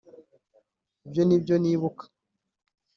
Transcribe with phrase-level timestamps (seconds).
[1.05, 2.03] ibyo nibyo nibuka